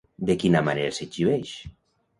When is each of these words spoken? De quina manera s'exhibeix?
De 0.29 0.35
quina 0.43 0.63
manera 0.71 0.97
s'exhibeix? 1.01 1.57